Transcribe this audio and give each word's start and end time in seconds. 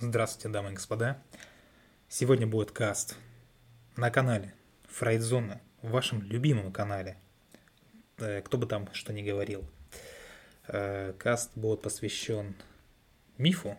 Здравствуйте, 0.00 0.48
дамы 0.48 0.70
и 0.70 0.74
господа. 0.74 1.20
Сегодня 2.08 2.46
будет 2.46 2.70
каст 2.70 3.16
на 3.96 4.12
канале 4.12 4.54
Фрейдзона, 4.90 5.60
в 5.82 5.90
вашем 5.90 6.22
любимом 6.22 6.70
канале. 6.70 7.16
Э, 8.18 8.40
кто 8.42 8.58
бы 8.58 8.66
там 8.66 8.88
что 8.94 9.12
ни 9.12 9.22
говорил. 9.22 9.68
Э, 10.68 11.14
каст 11.18 11.50
будет 11.56 11.82
посвящен 11.82 12.54
мифу. 13.38 13.76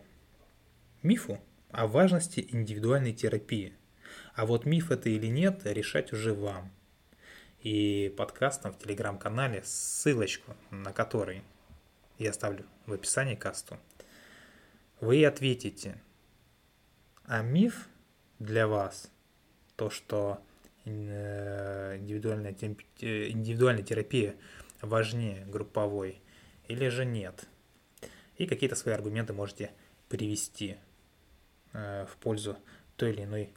Мифу 1.02 1.40
о 1.70 1.86
важности 1.86 2.46
индивидуальной 2.50 3.14
терапии. 3.14 3.72
А 4.34 4.44
вот 4.44 4.66
миф 4.66 4.90
это 4.90 5.08
или 5.08 5.28
нет, 5.28 5.62
решать 5.64 6.12
уже 6.12 6.34
вам. 6.34 6.70
И 7.62 8.14
подкастом 8.18 8.74
в 8.74 8.78
телеграм-канале, 8.78 9.62
ссылочку 9.64 10.54
на 10.70 10.92
который 10.92 11.42
я 12.18 12.28
оставлю 12.28 12.66
в 12.84 12.92
описании 12.92 13.36
касту, 13.36 13.78
вы 15.00 15.24
ответите– 15.24 15.98
а 17.30 17.42
миф 17.42 17.88
для 18.40 18.66
вас, 18.66 19.08
то, 19.76 19.88
что 19.88 20.42
э, 20.84 21.96
индивидуальная, 21.96 22.50
индивидуальная 22.50 23.84
терапия 23.84 24.34
важнее 24.82 25.44
групповой 25.46 26.20
или 26.66 26.88
же 26.88 27.04
нет. 27.04 27.44
И 28.36 28.48
какие-то 28.48 28.74
свои 28.74 28.96
аргументы 28.96 29.32
можете 29.32 29.70
привести 30.08 30.76
э, 31.72 32.04
в 32.06 32.16
пользу 32.16 32.58
той 32.96 33.12
или 33.12 33.22
иной 33.22 33.54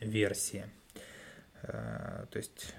версии. 0.00 0.68
Э, 1.62 2.26
то 2.28 2.38
есть 2.38 2.74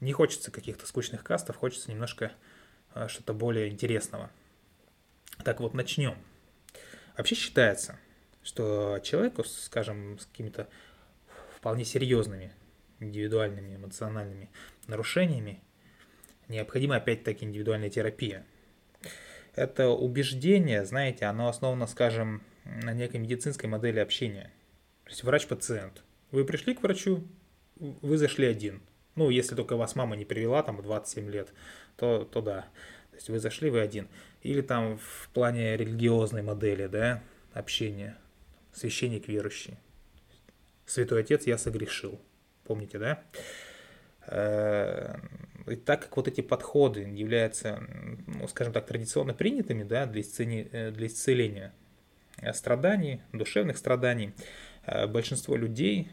не 0.00 0.14
хочется 0.14 0.50
каких-то 0.50 0.86
скучных 0.86 1.22
кастов, 1.22 1.56
хочется 1.56 1.90
немножко 1.90 2.32
что-то 3.08 3.34
более 3.34 3.68
интересного. 3.68 4.30
Так 5.44 5.60
вот, 5.60 5.74
начнем. 5.74 6.16
Вообще 7.18 7.34
считается, 7.34 7.98
что 8.48 8.98
человеку, 9.02 9.44
скажем, 9.44 10.18
с 10.18 10.24
какими-то 10.24 10.68
вполне 11.54 11.84
серьезными 11.84 12.50
индивидуальными 12.98 13.76
эмоциональными 13.76 14.48
нарушениями 14.86 15.62
необходима 16.48 16.96
опять-таки 16.96 17.44
индивидуальная 17.44 17.90
терапия. 17.90 18.46
Это 19.54 19.90
убеждение, 19.90 20.86
знаете, 20.86 21.26
оно 21.26 21.48
основано, 21.48 21.86
скажем, 21.86 22.42
на 22.64 22.94
некой 22.94 23.20
медицинской 23.20 23.68
модели 23.68 23.98
общения. 23.98 24.50
То 25.04 25.10
есть 25.10 25.24
врач-пациент. 25.24 26.02
Вы 26.30 26.46
пришли 26.46 26.74
к 26.74 26.82
врачу, 26.82 27.28
вы 27.76 28.16
зашли 28.16 28.46
один. 28.46 28.80
Ну, 29.14 29.28
если 29.28 29.56
только 29.56 29.76
вас 29.76 29.94
мама 29.94 30.16
не 30.16 30.24
привела 30.24 30.62
там 30.62 30.78
в 30.78 30.82
27 30.82 31.30
лет, 31.30 31.52
то, 31.96 32.24
то 32.24 32.40
да. 32.40 32.62
То 33.10 33.16
есть 33.16 33.28
вы 33.28 33.40
зашли, 33.40 33.68
вы 33.68 33.80
один. 33.80 34.08
Или 34.42 34.62
там 34.62 34.96
в 34.96 35.28
плане 35.34 35.76
религиозной 35.76 36.42
модели, 36.42 36.86
да, 36.86 37.22
общения 37.52 38.16
священник 38.78 39.28
верующий. 39.28 39.78
Святой 40.86 41.20
Отец, 41.20 41.46
я 41.46 41.58
согрешил. 41.58 42.20
Помните, 42.64 42.98
да? 42.98 43.22
Э, 44.26 45.16
и 45.66 45.76
так 45.76 46.02
как 46.02 46.16
вот 46.16 46.28
эти 46.28 46.40
подходы 46.40 47.00
являются, 47.00 47.82
ну, 48.26 48.46
скажем 48.48 48.72
так, 48.72 48.86
традиционно 48.86 49.34
принятыми 49.34 49.82
да, 49.82 50.06
для, 50.06 50.22
исцеления, 50.22 50.68
э, 50.72 50.90
для 50.90 51.06
исцеления 51.08 51.74
страданий, 52.54 53.20
душевных 53.32 53.76
страданий, 53.76 54.32
э, 54.86 55.06
большинство 55.06 55.56
людей 55.56 56.10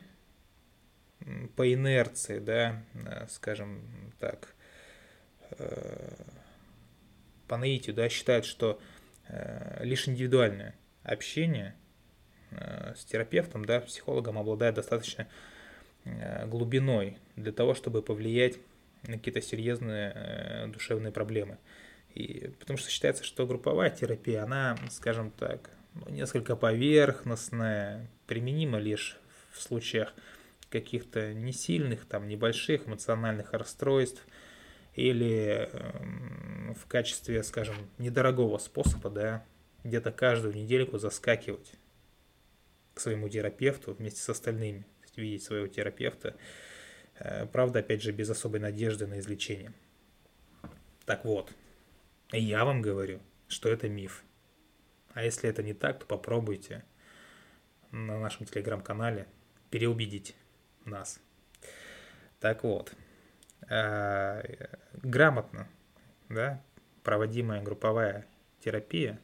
по 1.55 1.71
инерции, 1.73 2.39
да, 2.39 2.83
скажем 3.29 3.81
так, 4.19 4.53
по 7.47 7.57
наитию, 7.57 7.95
да, 7.95 8.09
считают, 8.09 8.45
что 8.45 8.79
лишь 9.79 10.07
индивидуальное 10.07 10.75
общение– 11.03 11.73
Э, 11.84 11.84
с 12.95 13.05
терапевтом, 13.05 13.65
да, 13.65 13.81
психологом 13.81 14.37
обладает 14.37 14.75
достаточно 14.75 15.27
э, 16.03 16.45
глубиной 16.47 17.17
для 17.35 17.51
того, 17.51 17.73
чтобы 17.73 18.01
повлиять 18.01 18.57
на 19.03 19.13
какие-то 19.17 19.41
серьезные 19.41 20.11
э, 20.15 20.67
душевные 20.67 21.11
проблемы. 21.11 21.57
И, 22.13 22.51
потому 22.59 22.77
что 22.77 22.89
считается, 22.89 23.23
что 23.23 23.45
групповая 23.45 23.89
терапия, 23.89 24.43
она, 24.43 24.77
скажем 24.89 25.31
так, 25.31 25.69
ну, 25.93 26.09
несколько 26.09 26.55
поверхностная, 26.55 28.09
применима 28.27 28.79
лишь 28.79 29.17
в 29.51 29.61
случаях 29.61 30.13
каких-то 30.69 31.33
несильных, 31.33 32.05
там, 32.05 32.27
небольших 32.27 32.87
эмоциональных 32.87 33.53
расстройств 33.53 34.25
или 34.95 35.69
э, 35.71 36.73
в 36.73 36.87
качестве, 36.87 37.43
скажем, 37.43 37.75
недорогого 37.97 38.57
способа, 38.57 39.09
да, 39.09 39.45
где-то 39.83 40.11
каждую 40.11 40.55
недельку 40.55 40.97
заскакивать 40.97 41.73
к 42.95 42.99
своему 42.99 43.29
терапевту 43.29 43.93
вместе 43.93 44.21
с 44.21 44.29
остальными, 44.29 44.85
видеть 45.15 45.43
своего 45.43 45.67
терапевта, 45.67 46.35
э, 47.19 47.45
правда, 47.45 47.79
опять 47.79 48.01
же, 48.01 48.11
без 48.11 48.29
особой 48.29 48.59
надежды 48.59 49.05
на 49.05 49.19
излечение. 49.19 49.73
Так 51.05 51.23
вот, 51.23 51.53
я 52.31 52.65
вам 52.65 52.81
говорю, 52.81 53.21
что 53.47 53.69
это 53.69 53.87
миф. 53.87 54.23
А 55.13 55.23
если 55.23 55.49
это 55.49 55.61
не 55.61 55.73
так, 55.73 55.99
то 55.99 56.05
попробуйте 56.05 56.83
на 57.91 58.19
нашем 58.19 58.45
телеграм-канале 58.45 59.27
переубедить 59.69 60.35
нас. 60.83 61.19
Так 62.39 62.63
вот, 62.63 62.93
э, 63.69 64.67
грамотно 64.93 65.69
да, 66.29 66.61
проводимая 67.03 67.61
групповая 67.61 68.25
терапия 68.59 69.19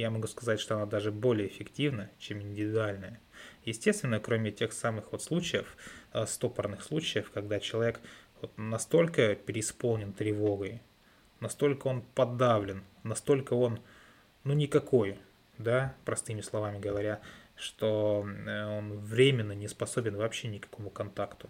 я 0.00 0.10
могу 0.10 0.26
сказать, 0.26 0.60
что 0.60 0.76
она 0.76 0.86
даже 0.86 1.12
более 1.12 1.48
эффективна, 1.48 2.10
чем 2.18 2.42
индивидуальная. 2.42 3.20
Естественно, 3.64 4.20
кроме 4.20 4.50
тех 4.50 4.72
самых 4.72 5.12
вот 5.12 5.22
случаев, 5.22 5.76
э, 6.12 6.26
стопорных 6.26 6.82
случаев, 6.82 7.30
когда 7.30 7.60
человек 7.60 8.00
вот 8.40 8.56
настолько 8.56 9.34
переисполнен 9.34 10.12
тревогой, 10.12 10.82
настолько 11.40 11.86
он 11.86 12.02
подавлен, 12.02 12.84
настолько 13.02 13.54
он, 13.54 13.80
ну, 14.44 14.52
никакой, 14.52 15.18
да, 15.58 15.94
простыми 16.04 16.40
словами 16.40 16.78
говоря, 16.78 17.20
что 17.56 18.26
э, 18.26 18.64
он 18.66 18.98
временно 18.98 19.52
не 19.52 19.68
способен 19.68 20.16
вообще 20.16 20.48
никакому 20.48 20.90
контакту. 20.90 21.48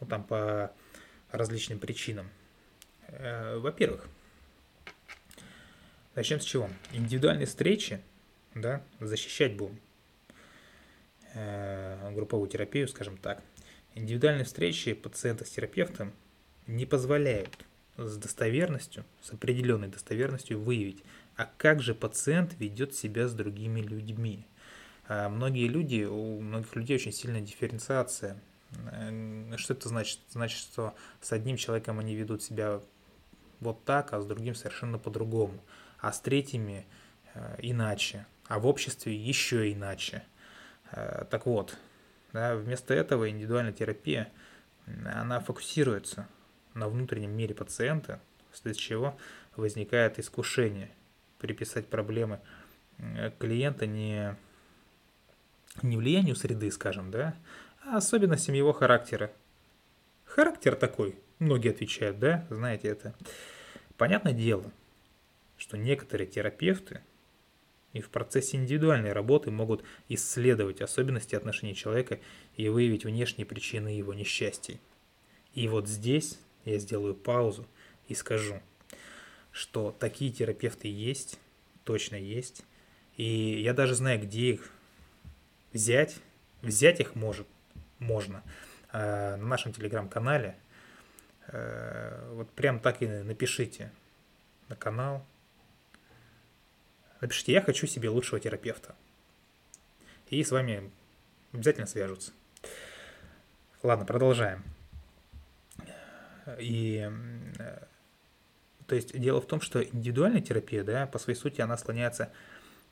Ну, 0.00 0.06
там 0.06 0.24
по 0.24 0.72
различным 1.30 1.78
причинам. 1.78 2.30
Э, 3.08 3.58
во-первых, 3.58 4.08
Начнем 6.18 6.40
с 6.40 6.44
чего? 6.44 6.68
Индивидуальные 6.92 7.46
встречи, 7.46 8.00
да, 8.52 8.82
защищать 8.98 9.56
будем. 9.56 9.78
Э, 11.34 12.10
групповую 12.12 12.50
терапию, 12.50 12.88
скажем 12.88 13.16
так. 13.16 13.40
Индивидуальные 13.94 14.44
встречи 14.44 14.94
пациента 14.94 15.44
с 15.44 15.50
терапевтом 15.50 16.12
не 16.66 16.86
позволяют 16.86 17.64
с 17.96 18.16
достоверностью, 18.16 19.04
с 19.22 19.32
определенной 19.32 19.86
достоверностью 19.86 20.58
выявить, 20.60 21.04
а 21.36 21.48
как 21.56 21.80
же 21.82 21.94
пациент 21.94 22.52
ведет 22.58 22.96
себя 22.96 23.28
с 23.28 23.32
другими 23.32 23.80
людьми. 23.80 24.44
А 25.06 25.28
многие 25.28 25.68
люди, 25.68 26.02
у 26.02 26.40
многих 26.40 26.74
людей 26.74 26.96
очень 26.96 27.12
сильная 27.12 27.42
дифференциация. 27.42 28.42
Э, 28.90 29.52
что 29.56 29.72
это 29.72 29.88
значит? 29.88 30.18
Значит, 30.30 30.58
что 30.58 30.96
с 31.20 31.30
одним 31.30 31.56
человеком 31.56 32.00
они 32.00 32.16
ведут 32.16 32.42
себя 32.42 32.80
вот 33.60 33.84
так, 33.84 34.12
а 34.12 34.20
с 34.20 34.26
другим 34.26 34.56
совершенно 34.56 34.98
по-другому 34.98 35.62
а 36.00 36.12
с 36.12 36.20
третьими 36.20 36.86
э, 37.34 37.56
иначе, 37.58 38.26
а 38.46 38.58
в 38.58 38.66
обществе 38.66 39.14
еще 39.14 39.72
иначе. 39.72 40.22
Э, 40.92 41.24
так 41.30 41.46
вот, 41.46 41.76
да, 42.32 42.54
вместо 42.56 42.94
этого 42.94 43.28
индивидуальная 43.28 43.72
терапия, 43.72 44.30
она 45.04 45.40
фокусируется 45.40 46.28
на 46.74 46.88
внутреннем 46.88 47.32
мире 47.32 47.54
пациента, 47.54 48.20
вследствие 48.50 48.88
чего 48.88 49.18
возникает 49.56 50.18
искушение 50.18 50.90
приписать 51.38 51.88
проблемы 51.88 52.40
э, 52.98 53.30
клиента 53.38 53.86
не, 53.86 54.36
не 55.82 55.96
влиянию 55.96 56.36
среды, 56.36 56.70
скажем, 56.70 57.10
да, 57.10 57.34
а 57.84 57.96
особенностям 57.96 58.54
его 58.54 58.72
характера. 58.72 59.30
Характер 60.24 60.76
такой, 60.76 61.18
многие 61.38 61.70
отвечают, 61.70 62.18
да, 62.18 62.46
знаете 62.50 62.88
это. 62.88 63.14
Понятное 63.96 64.32
дело, 64.32 64.70
что 65.58 65.76
некоторые 65.76 66.26
терапевты 66.26 67.02
и 67.92 68.00
в 68.00 68.10
процессе 68.10 68.56
индивидуальной 68.56 69.12
работы 69.12 69.50
могут 69.50 69.82
исследовать 70.08 70.80
особенности 70.80 71.34
отношений 71.34 71.74
человека 71.74 72.20
и 72.56 72.68
выявить 72.68 73.04
внешние 73.04 73.46
причины 73.46 73.88
его 73.88 74.14
несчастий. 74.14 74.80
И 75.54 75.68
вот 75.68 75.88
здесь 75.88 76.38
я 76.64 76.78
сделаю 76.78 77.14
паузу 77.14 77.66
и 78.08 78.14
скажу, 78.14 78.60
что 79.50 79.94
такие 79.98 80.30
терапевты 80.30 80.88
есть, 80.88 81.38
точно 81.84 82.16
есть, 82.16 82.64
и 83.16 83.60
я 83.60 83.74
даже 83.74 83.94
знаю, 83.94 84.20
где 84.20 84.52
их 84.52 84.70
взять. 85.72 86.16
Взять 86.62 87.00
их 87.00 87.14
может, 87.14 87.46
можно. 87.98 88.42
А 88.90 89.36
на 89.36 89.46
нашем 89.46 89.72
телеграм-канале 89.72 90.56
э, 91.46 92.30
вот 92.34 92.50
прям 92.50 92.80
так 92.80 93.02
и 93.02 93.06
напишите 93.06 93.92
на 94.68 94.76
канал 94.76 95.24
Напишите, 97.20 97.52
я 97.52 97.62
хочу 97.62 97.86
себе 97.86 98.08
лучшего 98.08 98.40
терапевта. 98.40 98.94
И 100.28 100.42
с 100.42 100.50
вами 100.50 100.90
обязательно 101.52 101.86
свяжутся. 101.86 102.32
Ладно, 103.82 104.04
продолжаем. 104.04 104.62
И 106.58 107.10
то 108.86 108.94
есть 108.94 109.18
дело 109.18 109.40
в 109.40 109.46
том, 109.46 109.60
что 109.60 109.82
индивидуальная 109.82 110.40
терапия, 110.40 110.82
да, 110.82 111.06
по 111.06 111.18
своей 111.18 111.38
сути, 111.38 111.60
она 111.60 111.76
склоняется, 111.76 112.32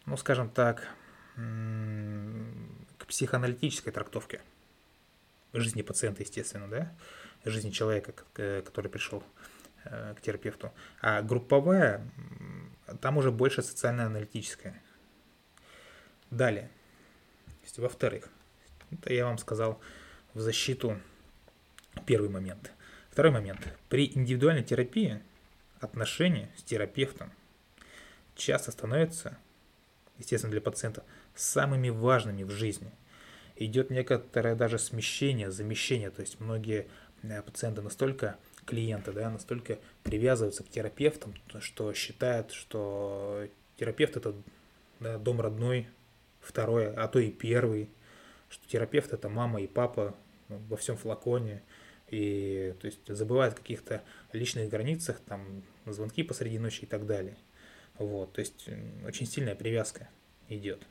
ну, 0.04 0.16
скажем 0.18 0.50
так, 0.50 0.86
к 1.34 3.06
психоаналитической 3.06 3.92
трактовке 3.92 4.42
жизни 5.54 5.80
пациента, 5.82 6.22
естественно, 6.22 6.68
да, 6.68 6.92
жизни 7.44 7.70
человека, 7.70 8.12
который 8.34 8.90
пришел 8.90 9.22
к 10.16 10.20
терапевту. 10.20 10.72
А 11.00 11.22
групповая, 11.22 12.06
там 13.00 13.18
уже 13.18 13.30
больше 13.30 13.62
социально-аналитическая. 13.62 14.80
Далее. 16.30 16.70
Во-вторых, 17.76 18.28
это 18.90 19.12
я 19.12 19.26
вам 19.26 19.38
сказал 19.38 19.80
в 20.34 20.40
защиту 20.40 20.98
первый 22.06 22.30
момент. 22.30 22.72
Второй 23.10 23.32
момент. 23.32 23.60
При 23.88 24.06
индивидуальной 24.06 24.62
терапии 24.62 25.20
отношения 25.80 26.50
с 26.56 26.62
терапевтом 26.62 27.32
часто 28.34 28.70
становятся, 28.70 29.38
естественно, 30.18 30.50
для 30.50 30.60
пациента, 30.60 31.04
самыми 31.34 31.88
важными 31.88 32.42
в 32.42 32.50
жизни. 32.50 32.90
Идет 33.56 33.90
некоторое 33.90 34.54
даже 34.54 34.78
смещение, 34.78 35.50
замещение, 35.50 36.10
то 36.10 36.20
есть 36.20 36.40
многие 36.40 36.88
э, 37.22 37.42
пациенты 37.42 37.82
настолько 37.82 38.36
клиенты, 38.66 39.12
да, 39.12 39.30
настолько 39.30 39.78
привязываются 40.02 40.64
к 40.64 40.68
терапевтам, 40.68 41.34
что 41.60 41.92
считают, 41.94 42.52
что 42.52 43.48
терапевт 43.76 44.16
это 44.16 44.34
да, 45.00 45.18
дом 45.18 45.40
родной, 45.40 45.88
второй, 46.40 46.92
а 46.92 47.08
то 47.08 47.18
и 47.18 47.30
первый, 47.30 47.88
что 48.48 48.66
терапевт 48.68 49.12
это 49.12 49.28
мама 49.28 49.62
и 49.62 49.66
папа 49.66 50.14
ну, 50.48 50.58
во 50.68 50.76
всем 50.76 50.96
флаконе, 50.96 51.62
и 52.08 52.74
то 52.80 52.86
есть 52.86 53.00
забывают 53.06 53.54
о 53.54 53.56
каких-то 53.58 54.02
личных 54.32 54.68
границах, 54.68 55.20
там 55.26 55.62
звонки 55.86 56.22
посреди 56.22 56.58
ночи 56.58 56.82
и 56.82 56.86
так 56.86 57.06
далее. 57.06 57.36
Вот, 57.98 58.34
то 58.34 58.40
есть 58.40 58.68
очень 59.06 59.26
сильная 59.26 59.54
привязка 59.54 60.08
идет. 60.48 60.86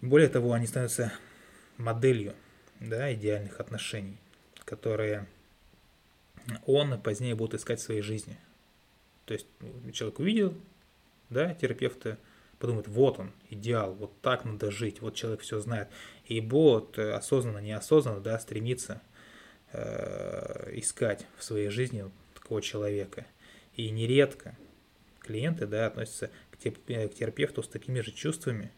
Более 0.00 0.28
того, 0.28 0.52
они 0.52 0.66
становятся 0.66 1.12
моделью 1.76 2.34
да, 2.80 3.12
идеальных 3.14 3.60
отношений, 3.60 4.18
которые 4.64 5.26
он 6.66 7.00
позднее 7.00 7.34
будет 7.34 7.54
искать 7.54 7.80
в 7.80 7.82
своей 7.82 8.02
жизни. 8.02 8.36
То 9.24 9.34
есть 9.34 9.46
человек 9.92 10.20
увидел, 10.20 10.54
да, 11.30 11.54
терапевта, 11.54 12.18
подумает, 12.58 12.88
вот 12.88 13.18
он, 13.18 13.32
идеал, 13.50 13.94
вот 13.94 14.12
так 14.20 14.44
надо 14.44 14.70
жить, 14.70 15.00
вот 15.00 15.14
человек 15.14 15.40
все 15.40 15.60
знает. 15.60 15.88
И 16.26 16.40
будет 16.40 16.98
осознанно, 16.98 17.58
неосознанно, 17.58 18.20
да, 18.20 18.38
стремиться 18.38 19.02
э, 19.72 20.70
искать 20.74 21.26
в 21.36 21.44
своей 21.44 21.68
жизни 21.68 22.10
такого 22.34 22.62
человека. 22.62 23.26
И 23.76 23.90
нередко 23.90 24.56
клиенты, 25.20 25.66
да, 25.66 25.86
относятся 25.86 26.30
к, 26.50 26.56
к 26.58 27.14
терапевту 27.14 27.62
с 27.62 27.68
такими 27.68 28.00
же 28.00 28.12
чувствами, 28.12 28.72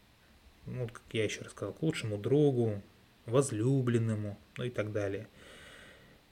ну, 0.66 0.88
как 0.88 1.02
я 1.12 1.24
еще 1.24 1.42
рассказал, 1.42 1.72
к 1.72 1.82
лучшему 1.82 2.18
другу, 2.18 2.82
возлюбленному, 3.26 4.38
ну 4.56 4.64
и 4.64 4.70
так 4.70 4.92
далее. 4.92 5.28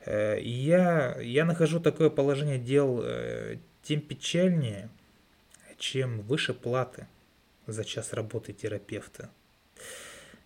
Э, 0.09 0.41
я, 0.41 1.21
я 1.21 1.45
нахожу 1.45 1.81
такое 1.81 2.09
положение 2.09 2.59
дел 2.59 3.03
э, 3.03 3.59
тем 3.83 4.01
печальнее, 4.01 4.89
чем 5.77 6.23
выше 6.23 6.55
платы 6.55 7.07
за 7.67 7.85
час 7.85 8.15
работы 8.15 8.55
терапевта. 8.55 9.31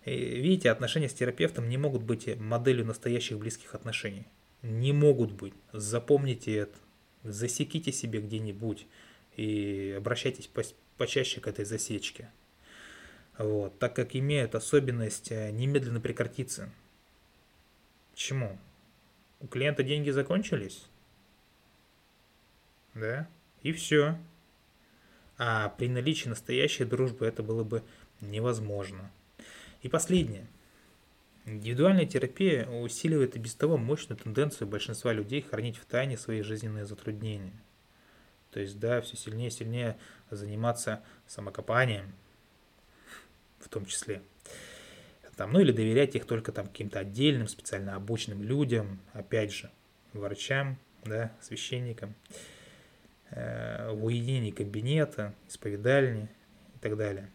Видите, 0.05 0.69
отношения 0.69 1.09
с 1.09 1.14
терапевтом 1.14 1.69
не 1.69 1.76
могут 1.76 2.03
быть 2.03 2.26
моделью 2.41 2.85
настоящих 2.85 3.38
близких 3.38 3.76
отношений. 3.76 4.26
Не 4.62 4.93
могут 4.93 5.31
быть. 5.31 5.55
Запомните 5.73 6.56
это. 6.56 6.76
Засеките 7.23 7.93
себе 7.93 8.20
где-нибудь 8.20 8.88
и 9.37 9.94
обращайтесь 9.97 10.50
почаще 10.97 11.41
к 11.41 11.47
этой 11.47 11.65
засечке. 11.65 12.32
Вот, 13.38 13.79
так 13.79 13.94
как 13.94 14.17
имеют 14.17 14.56
особенность 14.56 15.31
э, 15.31 15.53
немедленно 15.53 16.00
прекратиться. 16.00 16.69
Почему? 18.11 18.58
У 19.43 19.49
клиента 19.49 19.83
деньги 19.83 20.11
закончились? 20.11 20.87
Да? 22.94 23.29
И 23.62 23.73
все. 23.73 24.17
А 25.37 25.71
при 25.71 25.89
наличии 25.89 26.29
настоящей 26.29 26.85
дружбы 26.85 27.27
это 27.27 27.43
было 27.43 27.65
бы 27.65 27.83
невозможно. 28.21 29.11
И 29.83 29.89
последнее. 29.89 30.47
Индивидуальная 31.44 32.06
терапия 32.06 32.69
усиливает 32.69 33.35
и 33.35 33.41
без 33.41 33.56
того 33.56 33.77
мощную 33.77 34.17
тенденцию 34.17 34.69
большинства 34.69 35.12
людей 35.12 35.43
хранить 35.43 35.77
в 35.77 35.85
тайне 35.87 36.17
свои 36.17 36.43
жизненные 36.43 36.87
затруднения. 36.87 37.61
То 38.53 38.61
есть, 38.61 38.79
да, 38.79 39.00
все 39.00 39.17
сильнее 39.17 39.49
и 39.49 39.50
сильнее 39.50 39.99
заниматься 40.31 41.03
самокопанием, 41.27 42.12
в 43.59 43.69
том 43.69 43.87
числе. 43.87 44.23
Там, 45.37 45.52
ну 45.52 45.61
или 45.61 45.73
доверять 45.73 46.14
их 46.14 46.26
только 46.26 46.52
там 46.52 46.67
каким-то 46.67 47.00
отдельным, 47.00 47.49
специально 47.49 47.96
обученным 47.96 48.43
людям, 48.43 49.00
опять 49.12 49.52
же, 49.52 49.70
врачам, 50.12 50.79
да, 51.05 51.32
священникам, 51.40 52.14
э, 53.31 53.90
в 53.93 54.05
уединении 54.05 54.50
кабинета, 54.50 55.34
исповедальни 55.49 56.29
и 56.75 56.79
так 56.81 56.96
далее. 56.96 57.31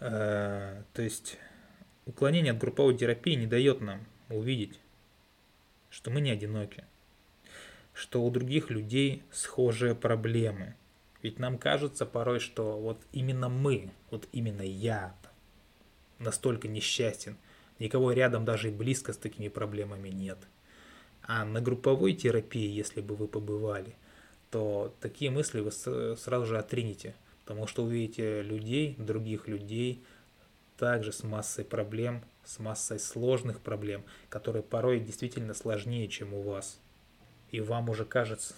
Э, 0.00 0.82
то 0.92 1.02
есть 1.02 1.38
уклонение 2.06 2.52
от 2.52 2.58
групповой 2.58 2.96
терапии 2.96 3.34
не 3.34 3.46
дает 3.46 3.80
нам 3.80 4.06
увидеть, 4.28 4.78
что 5.90 6.10
мы 6.10 6.20
не 6.20 6.30
одиноки, 6.30 6.84
что 7.92 8.22
у 8.22 8.30
других 8.30 8.70
людей 8.70 9.22
схожие 9.32 9.94
проблемы– 9.94 10.76
ведь 11.22 11.38
нам 11.38 11.56
кажется 11.56 12.04
порой, 12.04 12.40
что 12.40 12.78
вот 12.78 13.00
именно 13.12 13.48
мы, 13.48 13.90
вот 14.10 14.28
именно 14.32 14.62
я 14.62 15.14
настолько 16.22 16.68
несчастен, 16.68 17.36
никого 17.78 18.12
рядом 18.12 18.44
даже 18.44 18.68
и 18.68 18.72
близко 18.72 19.12
с 19.12 19.16
такими 19.16 19.48
проблемами 19.48 20.08
нет. 20.08 20.38
А 21.22 21.44
на 21.44 21.60
групповой 21.60 22.14
терапии, 22.14 22.68
если 22.68 23.00
бы 23.00 23.14
вы 23.14 23.28
побывали, 23.28 23.94
то 24.50 24.94
такие 25.00 25.30
мысли 25.30 25.60
вы 25.60 25.70
сразу 25.70 26.46
же 26.46 26.58
отринете, 26.58 27.14
потому 27.44 27.66
что 27.66 27.84
увидите 27.84 28.42
людей, 28.42 28.96
других 28.98 29.48
людей, 29.48 30.02
также 30.76 31.12
с 31.12 31.22
массой 31.22 31.64
проблем, 31.64 32.24
с 32.44 32.58
массой 32.58 32.98
сложных 32.98 33.60
проблем, 33.60 34.04
которые 34.28 34.62
порой 34.62 35.00
действительно 35.00 35.54
сложнее, 35.54 36.08
чем 36.08 36.34
у 36.34 36.42
вас. 36.42 36.80
И 37.50 37.60
вам 37.60 37.88
уже 37.88 38.04
кажется, 38.04 38.54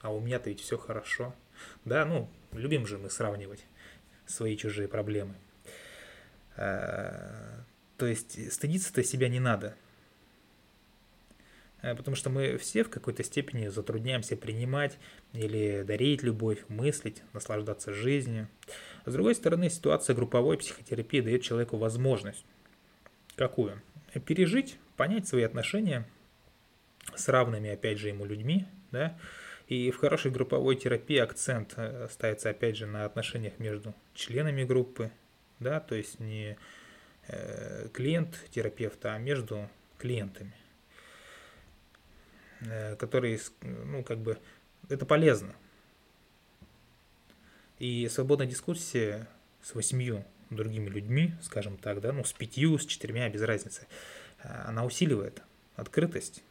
а 0.00 0.12
у 0.12 0.20
меня-то 0.20 0.50
ведь 0.50 0.60
все 0.60 0.78
хорошо. 0.78 1.34
Да, 1.84 2.04
ну, 2.04 2.28
любим 2.52 2.86
же 2.86 2.98
мы 2.98 3.10
сравнивать 3.10 3.64
свои 4.26 4.56
чужие 4.56 4.88
проблемы. 4.88 5.34
А, 6.56 7.64
то 7.96 8.06
есть 8.06 8.52
стыдиться-то 8.52 9.02
себя 9.04 9.28
не 9.28 9.40
надо. 9.40 9.74
А, 11.82 11.94
потому 11.94 12.14
что 12.16 12.30
мы 12.30 12.56
все 12.58 12.84
в 12.84 12.90
какой-то 12.90 13.24
степени 13.24 13.68
затрудняемся 13.68 14.36
принимать 14.36 14.98
или 15.32 15.82
дарить 15.82 16.22
любовь, 16.22 16.58
мыслить, 16.68 17.22
наслаждаться 17.32 17.92
жизнью. 17.92 18.48
С 19.06 19.12
другой 19.12 19.34
стороны, 19.34 19.70
ситуация 19.70 20.14
групповой 20.14 20.58
психотерапии 20.58 21.20
дает 21.20 21.42
человеку 21.42 21.76
возможность. 21.76 22.44
Какую? 23.36 23.80
Пережить, 24.26 24.78
понять 24.96 25.26
свои 25.28 25.44
отношения 25.44 26.06
с 27.14 27.28
равными, 27.28 27.70
опять 27.70 27.98
же, 27.98 28.08
ему 28.08 28.24
людьми, 28.24 28.66
да, 28.90 29.16
и 29.68 29.90
в 29.92 29.98
хорошей 29.98 30.32
групповой 30.32 30.74
терапии 30.74 31.18
акцент 31.18 31.74
э, 31.76 32.08
ставится 32.10 32.50
опять 32.50 32.76
же 32.76 32.86
на 32.86 33.04
отношениях 33.04 33.58
между 33.58 33.94
членами 34.14 34.64
группы, 34.64 35.12
да, 35.60 35.80
то 35.80 35.94
есть 35.94 36.18
не 36.18 36.56
э, 37.28 37.88
клиент 37.92 38.36
терапевта, 38.50 39.14
а 39.14 39.18
между 39.18 39.70
клиентами, 39.98 40.54
э, 42.60 42.96
которые, 42.96 43.38
ну, 43.62 44.02
как 44.02 44.18
бы, 44.18 44.38
это 44.88 45.06
полезно. 45.06 45.54
И 47.78 48.08
свободная 48.08 48.46
дискуссия 48.46 49.28
с 49.62 49.74
восьмью 49.74 50.24
другими 50.50 50.88
людьми, 50.88 51.34
скажем 51.42 51.76
так, 51.78 52.00
да, 52.00 52.12
ну, 52.12 52.24
с 52.24 52.32
пятью, 52.32 52.78
с 52.78 52.84
четырьмя, 52.84 53.28
без 53.28 53.42
разницы, 53.42 53.86
она 54.42 54.84
усиливает 54.84 55.42
открытость 55.76 56.42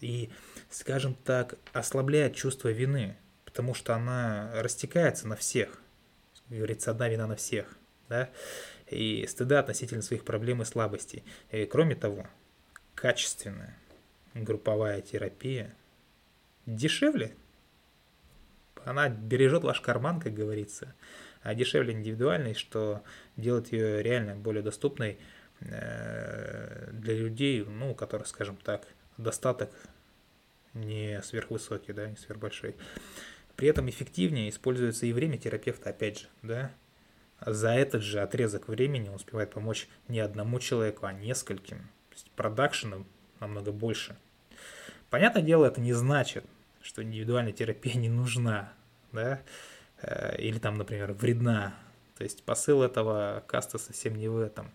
и, 0.00 0.30
скажем 0.70 1.14
так, 1.14 1.56
ослабляет 1.72 2.34
чувство 2.34 2.68
вины, 2.68 3.16
потому 3.44 3.74
что 3.74 3.94
она 3.94 4.50
растекается 4.54 5.26
на 5.28 5.36
всех. 5.36 5.80
Говорится, 6.48 6.90
одна 6.90 7.08
вина 7.08 7.26
на 7.26 7.36
всех. 7.36 7.76
Да? 8.12 8.28
И 8.88 9.26
стыда 9.26 9.60
относительно 9.60 10.02
своих 10.02 10.24
проблем 10.24 10.60
и 10.60 10.66
слабостей. 10.66 11.24
И, 11.50 11.64
кроме 11.64 11.94
того, 11.94 12.26
качественная 12.94 13.74
групповая 14.34 15.00
терапия 15.00 15.74
дешевле 16.66 17.34
она 18.84 19.08
бережет 19.08 19.62
ваш 19.62 19.80
карман, 19.80 20.20
как 20.20 20.34
говорится, 20.34 20.94
а 21.42 21.54
дешевле 21.54 21.94
индивидуальной, 21.94 22.54
что 22.54 23.02
делает 23.36 23.72
ее 23.72 24.02
реально 24.02 24.34
более 24.34 24.62
доступной 24.62 25.18
э, 25.60 26.90
для 26.92 27.14
людей, 27.14 27.64
ну, 27.64 27.92
у 27.92 27.94
которых, 27.94 28.26
скажем 28.26 28.56
так, 28.56 28.86
достаток 29.16 29.70
не 30.74 31.22
сверхвысокий, 31.22 31.94
да, 31.94 32.08
не 32.08 32.16
сверхбольшой. 32.16 32.76
При 33.56 33.68
этом 33.68 33.88
эффективнее 33.88 34.50
используется 34.50 35.06
и 35.06 35.12
время 35.12 35.38
терапевта, 35.38 35.90
опять 35.90 36.20
же, 36.20 36.26
да. 36.42 36.72
За 37.44 37.70
этот 37.70 38.02
же 38.02 38.20
отрезок 38.20 38.68
времени 38.68 39.08
он 39.08 39.16
успевает 39.16 39.52
помочь 39.52 39.88
не 40.08 40.20
одному 40.20 40.60
человеку, 40.60 41.06
а 41.06 41.12
нескольким. 41.12 41.78
То 42.10 42.14
есть 42.14 42.30
продакшена 42.32 43.04
намного 43.40 43.72
больше. 43.72 44.16
Понятное 45.10 45.42
дело, 45.42 45.66
это 45.66 45.80
не 45.80 45.92
значит, 45.92 46.44
что 46.80 47.02
индивидуальная 47.02 47.52
терапия 47.52 47.94
не 47.94 48.08
нужна, 48.08 48.72
да, 49.12 49.42
э, 50.00 50.40
или 50.40 50.58
там, 50.58 50.76
например, 50.76 51.12
вредна. 51.12 51.74
То 52.16 52.24
есть 52.24 52.44
посыл 52.44 52.82
этого 52.82 53.42
каста 53.46 53.78
совсем 53.78 54.14
не 54.14 54.28
в 54.28 54.38
этом. 54.38 54.70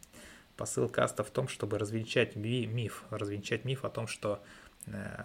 Посыл 0.58 0.90
каста 0.90 1.24
в 1.24 1.30
том, 1.30 1.48
чтобы 1.48 1.78
развенчать 1.78 2.36
миф, 2.36 3.04
развенчать 3.10 3.64
миф 3.64 3.86
о 3.86 3.90
том, 3.90 4.08
что 4.08 4.44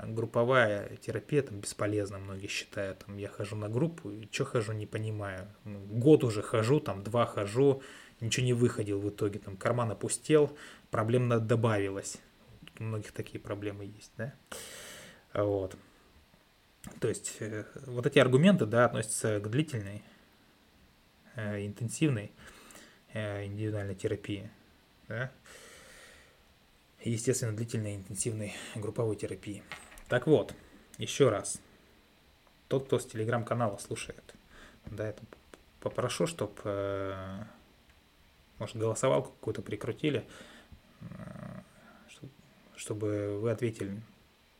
групповая 0.07 0.97
терапия 0.97 1.43
там 1.43 1.61
бесполезна, 1.61 2.19
многие 2.19 2.49
считают. 2.49 3.01
Там, 3.01 3.17
я 3.17 3.29
хожу 3.29 3.57
на 3.57 3.69
группу, 3.69 4.11
и 4.11 4.29
что 4.31 4.45
хожу, 4.45 4.73
не 4.73 4.87
понимаю. 4.87 5.49
Ну, 5.65 5.79
год 5.81 6.25
уже 6.25 6.43
хожу, 6.43 6.81
там 6.81 7.03
два 7.03 7.27
хожу, 7.27 7.83
ничего 8.21 8.47
не 8.47 8.53
выходил 8.53 9.01
в 9.01 9.09
итоге. 9.09 9.39
Там 9.39 9.57
карман 9.57 9.91
опустел, 9.91 10.57
проблем 10.91 11.29
добавилось. 11.47 12.19
У 12.79 12.85
многих 12.85 13.13
такие 13.13 13.39
проблемы 13.41 13.85
есть, 13.85 14.13
да. 14.17 14.35
Вот. 15.35 15.77
То 17.01 17.09
есть 17.09 17.37
э, 17.39 17.65
вот 17.87 18.07
эти 18.07 18.19
аргументы, 18.19 18.67
да, 18.67 18.87
относятся 18.87 19.39
к 19.39 19.49
длительной, 19.49 20.03
э, 21.37 21.65
интенсивной 21.67 22.33
индивидуальной 23.15 23.95
терапии, 23.95 24.51
да 25.07 25.31
естественно, 27.11 27.57
длительной 27.57 27.97
интенсивной 27.97 28.55
групповой 28.75 29.17
терапии. 29.17 29.63
Так 30.09 30.27
вот, 30.27 30.55
еще 30.99 31.31
раз, 31.31 31.61
тот, 32.69 32.87
кто 32.87 32.99
с 32.99 33.07
телеграм-канала 33.07 33.79
слушает, 33.79 34.35
да, 34.87 35.09
это 35.09 35.23
попрошу, 35.81 36.27
чтобы, 36.27 36.61
э, 36.65 37.43
может, 38.59 38.77
голосовалку 38.77 39.31
какую-то 39.33 39.63
прикрутили, 39.63 40.27
э, 41.01 41.05
чтобы 42.77 43.39
вы 43.39 43.51
ответили, 43.51 44.01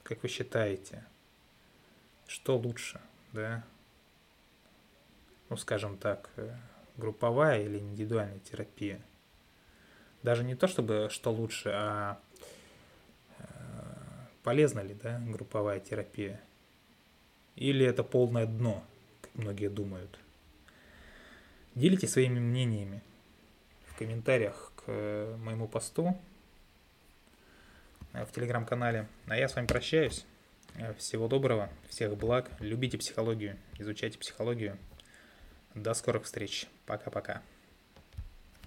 как 0.03 0.23
вы 0.23 0.29
считаете, 0.29 1.05
что 2.27 2.57
лучше, 2.57 3.01
да, 3.33 3.65
ну, 5.49 5.57
скажем 5.57 5.99
так, 5.99 6.31
э, 6.37 6.57
групповая 6.97 7.63
или 7.63 7.79
индивидуальная 7.79 8.41
терапия. 8.41 9.01
Даже 10.23 10.45
не 10.45 10.55
то, 10.55 10.67
чтобы 10.67 11.09
что 11.11 11.33
лучше, 11.33 11.71
а 11.75 12.21
полезна 14.43 14.81
ли 14.81 14.95
да, 14.95 15.21
групповая 15.21 15.81
терапия? 15.81 16.41
Или 17.57 17.85
это 17.85 18.03
полное 18.03 18.47
дно, 18.47 18.85
как 19.21 19.35
многие 19.35 19.69
думают? 19.69 20.19
Делитесь 21.75 22.13
своими 22.13 22.39
мнениями 22.39 23.03
в 23.87 23.97
комментариях 23.97 24.73
к 24.77 25.37
моему 25.39 25.69
посту 25.69 26.19
в 28.13 28.27
телеграм-канале. 28.33 29.07
А 29.27 29.37
я 29.37 29.49
с 29.49 29.55
вами 29.55 29.67
прощаюсь. 29.67 30.27
Всего 30.97 31.29
доброго, 31.29 31.71
всех 31.89 32.17
благ. 32.17 32.51
Любите 32.59 32.99
психологию, 32.99 33.59
изучайте 33.79 34.19
психологию. 34.19 34.79
До 35.75 35.95
скорых 35.95 36.25
встреч. 36.25 36.67
Пока-пока. 36.87 37.43